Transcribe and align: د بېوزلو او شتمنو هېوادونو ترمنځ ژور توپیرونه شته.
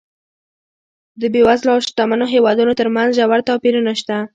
د 1.21 1.23
بېوزلو 1.33 1.69
او 1.75 1.79
شتمنو 1.87 2.25
هېوادونو 2.33 2.77
ترمنځ 2.79 3.09
ژور 3.17 3.41
توپیرونه 3.47 3.91
شته. 3.99 4.17